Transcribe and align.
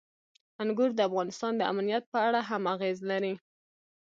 انګور 0.61 0.89
د 0.95 0.99
افغانستان 1.09 1.51
د 1.57 1.61
امنیت 1.71 2.03
په 2.13 2.19
اړه 2.27 2.39
هم 2.49 2.63
اغېز 2.73 2.97
لري. 3.09 3.33